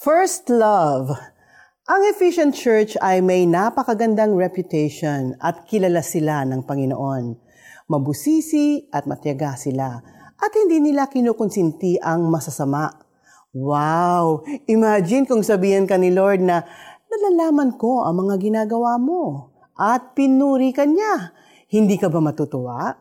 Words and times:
First 0.00 0.48
love. 0.48 1.12
Ang 1.84 2.00
Efficient 2.08 2.56
Church 2.56 2.96
ay 3.04 3.20
may 3.20 3.44
napakagandang 3.44 4.32
reputation 4.32 5.36
at 5.36 5.68
kilala 5.68 6.00
sila 6.00 6.40
ng 6.48 6.64
Panginoon. 6.64 7.36
Mabusisi 7.84 8.88
at 8.88 9.04
matyaga 9.04 9.60
sila 9.60 10.00
at 10.40 10.52
hindi 10.56 10.80
nila 10.80 11.04
kinukonsinti 11.04 12.00
ang 12.00 12.32
masasama. 12.32 12.88
Wow! 13.52 14.40
Imagine 14.72 15.28
kung 15.28 15.44
sabihan 15.44 15.84
ka 15.84 16.00
ni 16.00 16.08
Lord 16.08 16.40
na 16.40 16.64
nalalaman 17.04 17.76
ko 17.76 18.00
ang 18.00 18.24
mga 18.24 18.40
ginagawa 18.40 18.96
mo 18.96 19.52
at 19.76 20.16
pinuri 20.16 20.72
ka 20.72 20.88
niya. 20.88 21.36
Hindi 21.68 22.00
ka 22.00 22.08
ba 22.08 22.24
matutuwa? 22.24 22.96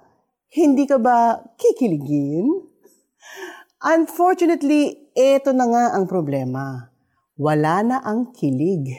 Hindi 0.51 0.83
ka 0.83 0.99
ba 0.99 1.47
kikiligin? 1.55 2.59
Unfortunately, 3.79 5.07
ito 5.15 5.55
na 5.55 5.63
nga 5.63 5.85
ang 5.95 6.03
problema. 6.03 6.88
Wala 7.39 7.87
na 7.87 7.97
ang 8.03 8.35
kilig. 8.35 8.91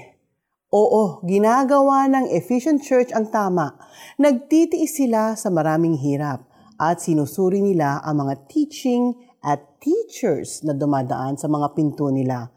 Oo, 0.72 1.20
ginagawa 1.28 2.08
ng 2.08 2.32
efficient 2.32 2.80
church 2.80 3.12
ang 3.12 3.28
tama. 3.28 3.76
Nagtitiis 4.16 4.96
sila 4.96 5.36
sa 5.36 5.52
maraming 5.52 6.00
hirap 6.00 6.48
at 6.80 7.04
sinusuri 7.04 7.60
nila 7.60 8.00
ang 8.00 8.24
mga 8.24 8.48
teaching 8.48 9.12
at 9.44 9.60
teachers 9.76 10.64
na 10.64 10.72
dumadaan 10.72 11.36
sa 11.36 11.52
mga 11.52 11.76
pinto 11.76 12.08
nila. 12.08 12.48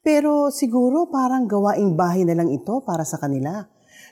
Pero 0.00 0.48
siguro 0.48 1.12
parang 1.12 1.44
gawaing 1.44 1.92
bahay 2.00 2.24
na 2.24 2.32
lang 2.32 2.48
ito 2.48 2.80
para 2.80 3.04
sa 3.04 3.20
kanila. 3.20 3.60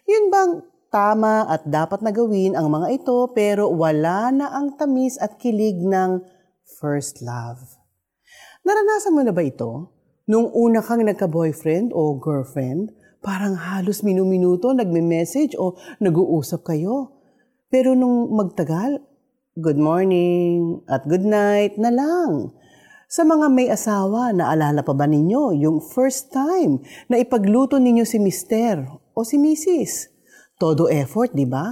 Yun 0.04 0.29
bang 0.29 0.60
tama 0.93 1.48
at 1.48 1.65
dapat 1.65 2.04
na 2.04 2.12
gawin 2.12 2.52
ang 2.52 2.68
mga 2.68 3.01
ito 3.01 3.32
pero 3.32 3.73
wala 3.73 4.29
na 4.29 4.52
ang 4.52 4.77
tamis 4.77 5.16
at 5.16 5.41
kilig 5.41 5.80
ng 5.80 6.20
first 6.68 7.24
love. 7.24 7.65
Naranasan 8.60 9.16
mo 9.16 9.24
na 9.24 9.32
ba 9.32 9.41
ito? 9.41 10.03
Nung 10.24 10.48
una 10.56 10.80
kang 10.80 11.05
nagka-boyfriend 11.05 11.92
o 11.92 12.16
girlfriend, 12.16 12.96
parang 13.20 13.60
halos 13.60 14.01
minuminuto 14.01 14.73
nagme-message 14.73 15.52
o 15.60 15.76
nag-uusap 16.01 16.65
kayo. 16.65 17.12
Pero 17.68 17.93
nung 17.93 18.32
magtagal, 18.32 19.04
good 19.60 19.76
morning 19.76 20.80
at 20.88 21.04
good 21.04 21.29
night 21.29 21.76
na 21.76 21.93
lang. 21.93 22.57
Sa 23.04 23.21
mga 23.21 23.52
may 23.52 23.68
asawa, 23.68 24.32
naalala 24.32 24.80
pa 24.80 24.96
ba 24.96 25.04
ninyo 25.04 25.60
yung 25.60 25.85
first 25.85 26.32
time 26.32 26.80
na 27.13 27.20
ipagluto 27.20 27.76
ninyo 27.76 28.09
si 28.09 28.16
mister 28.16 28.80
o 29.13 29.29
si 29.29 29.37
misis? 29.37 30.09
Todo 30.57 30.88
effort, 30.88 31.37
di 31.37 31.45
ba? 31.45 31.68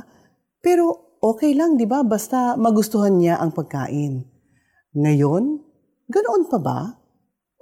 Pero 0.60 1.16
okay 1.24 1.56
lang, 1.56 1.80
di 1.80 1.88
ba? 1.88 2.04
Basta 2.04 2.60
magustuhan 2.60 3.16
niya 3.16 3.40
ang 3.40 3.56
pagkain. 3.56 4.28
Ngayon, 4.92 5.44
ganoon 6.12 6.44
pa 6.52 6.60
ba? 6.60 7.01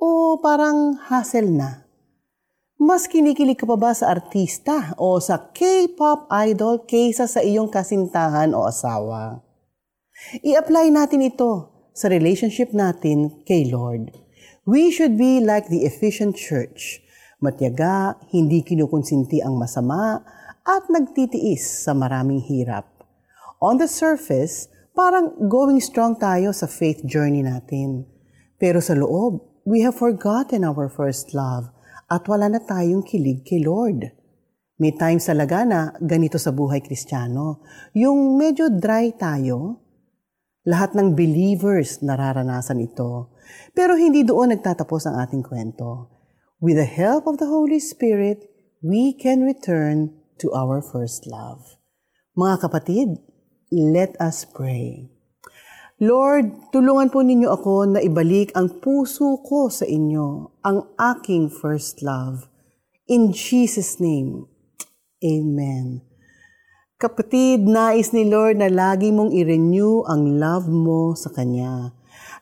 O 0.01 0.41
parang 0.41 0.97
hassle 0.97 1.53
na? 1.53 1.85
Mas 2.81 3.05
kinikilig 3.05 3.61
ka 3.61 3.69
pa 3.69 3.77
ba 3.77 3.93
sa 3.93 4.09
artista 4.09 4.97
o 4.97 5.21
sa 5.21 5.53
K-pop 5.53 6.25
idol 6.49 6.89
kaysa 6.89 7.29
sa 7.29 7.45
iyong 7.45 7.69
kasintahan 7.69 8.57
o 8.57 8.65
asawa? 8.65 9.45
I-apply 10.41 10.89
natin 10.89 11.29
ito 11.29 11.69
sa 11.93 12.09
relationship 12.09 12.73
natin 12.73 13.45
kay 13.45 13.69
Lord. 13.69 14.09
We 14.65 14.89
should 14.89 15.21
be 15.21 15.37
like 15.37 15.69
the 15.69 15.85
efficient 15.85 16.33
church. 16.33 17.05
Matyaga, 17.45 18.17
hindi 18.33 18.65
kinukonsinti 18.65 19.45
ang 19.45 19.61
masama, 19.61 20.25
at 20.65 20.89
nagtitiis 20.89 21.85
sa 21.85 21.93
maraming 21.93 22.41
hirap. 22.41 22.89
On 23.61 23.77
the 23.77 23.85
surface, 23.85 24.73
parang 24.97 25.37
going 25.45 25.77
strong 25.85 26.17
tayo 26.17 26.57
sa 26.57 26.65
faith 26.65 27.05
journey 27.05 27.45
natin. 27.45 28.09
Pero 28.57 28.81
sa 28.81 28.97
loob, 28.97 29.50
we 29.65 29.85
have 29.85 29.97
forgotten 29.97 30.65
our 30.65 30.89
first 30.89 31.33
love 31.37 31.69
at 32.11 32.27
wala 32.27 32.51
na 32.51 32.61
tayong 32.61 33.07
kilig 33.07 33.47
kay 33.47 33.63
Lord. 33.63 34.11
May 34.81 34.97
times 34.97 35.29
talaga 35.29 35.63
na 35.69 35.93
ganito 36.01 36.41
sa 36.41 36.51
buhay 36.51 36.81
kristyano. 36.81 37.61
Yung 37.93 38.41
medyo 38.41 38.73
dry 38.73 39.13
tayo, 39.13 39.85
lahat 40.65 40.97
ng 40.97 41.13
believers 41.13 42.01
nararanasan 42.01 42.81
ito. 42.81 43.37
Pero 43.77 43.97
hindi 43.97 44.25
doon 44.25 44.57
nagtatapos 44.57 45.05
ang 45.05 45.21
ating 45.21 45.45
kwento. 45.45 46.09
With 46.61 46.81
the 46.81 46.89
help 46.89 47.29
of 47.29 47.37
the 47.37 47.49
Holy 47.49 47.81
Spirit, 47.81 48.49
we 48.81 49.13
can 49.13 49.45
return 49.45 50.17
to 50.41 50.53
our 50.57 50.81
first 50.81 51.29
love. 51.29 51.77
Mga 52.37 52.57
kapatid, 52.65 53.09
let 53.69 54.17
us 54.17 54.49
pray. 54.49 55.20
Lord, 56.01 56.73
tulungan 56.73 57.13
po 57.13 57.21
ninyo 57.21 57.53
ako 57.53 57.93
na 57.93 58.01
ibalik 58.01 58.57
ang 58.57 58.73
puso 58.81 59.37
ko 59.45 59.69
sa 59.69 59.85
inyo, 59.85 60.49
ang 60.65 60.89
aking 60.97 61.53
first 61.53 62.01
love. 62.01 62.49
In 63.05 63.37
Jesus' 63.37 64.01
name, 64.01 64.49
Amen. 65.21 66.01
Kapatid, 66.97 67.69
nais 67.69 68.17
ni 68.17 68.25
Lord 68.25 68.65
na 68.65 68.73
lagi 68.73 69.13
mong 69.13 69.29
i-renew 69.29 70.09
ang 70.09 70.41
love 70.41 70.73
mo 70.73 71.13
sa 71.13 71.29
Kanya. 71.29 71.93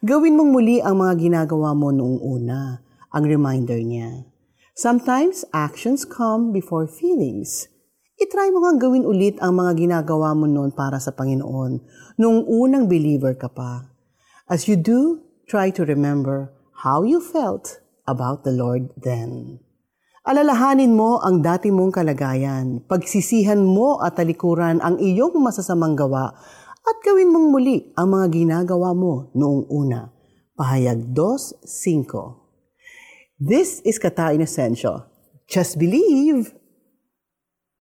Gawin 0.06 0.38
mong 0.38 0.54
muli 0.54 0.78
ang 0.78 1.02
mga 1.02 1.18
ginagawa 1.18 1.74
mo 1.74 1.90
noong 1.90 2.22
una, 2.22 2.78
ang 3.10 3.24
reminder 3.26 3.82
niya. 3.82 4.22
Sometimes 4.78 5.42
actions 5.50 6.06
come 6.06 6.54
before 6.54 6.86
feelings. 6.86 7.66
I-try 8.18 8.50
mo 8.50 8.66
nga 8.66 8.74
gawin 8.74 9.06
ulit 9.06 9.38
ang 9.38 9.62
mga 9.62 9.78
ginagawa 9.78 10.34
mo 10.34 10.50
noon 10.50 10.74
para 10.74 10.98
sa 10.98 11.14
Panginoon, 11.14 11.78
nung 12.18 12.42
unang 12.50 12.90
believer 12.90 13.38
ka 13.38 13.46
pa. 13.46 13.94
As 14.50 14.66
you 14.66 14.74
do, 14.74 15.22
try 15.46 15.70
to 15.70 15.86
remember 15.86 16.50
how 16.82 17.06
you 17.06 17.22
felt 17.22 17.78
about 18.10 18.42
the 18.42 18.50
Lord 18.50 18.90
then. 18.98 19.62
Alalahanin 20.26 20.98
mo 20.98 21.22
ang 21.22 21.46
dati 21.46 21.70
mong 21.70 21.94
kalagayan, 21.94 22.82
pagsisihan 22.90 23.62
mo 23.62 24.02
at 24.02 24.18
talikuran 24.18 24.82
ang 24.82 24.98
iyong 24.98 25.38
masasamang 25.38 25.94
gawa 25.94 26.34
at 26.74 26.96
gawin 27.06 27.30
mong 27.30 27.54
muli 27.54 27.94
ang 27.94 28.18
mga 28.18 28.34
ginagawa 28.34 28.98
mo 28.98 29.30
noong 29.30 29.70
una. 29.70 30.10
Pahayag 30.58 31.14
2.5 31.14 33.38
This 33.38 33.78
is 33.86 34.02
Kata 34.02 34.34
in 34.34 34.42
Essential. 34.42 35.06
Just 35.46 35.78
believe 35.78 36.58